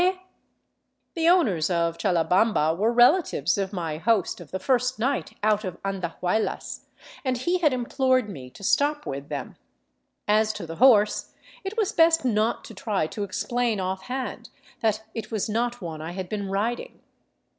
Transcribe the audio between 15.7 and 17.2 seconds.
one I had been riding.